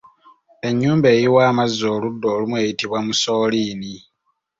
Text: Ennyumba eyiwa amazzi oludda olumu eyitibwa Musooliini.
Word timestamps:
Ennyumba 0.67 1.07
eyiwa 1.15 1.41
amazzi 1.51 1.83
oludda 1.93 2.27
olumu 2.35 2.55
eyitibwa 2.61 2.99
Musooliini. 3.07 3.93